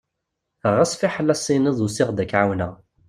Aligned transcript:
Ɣas 0.75 0.91
fiḥel 0.99 1.31
ad 1.33 1.37
s-tiniḍ 1.39 1.77
usiɣ-d 1.85 2.17
ad 2.23 2.27
k-εawneɣ. 2.31 2.73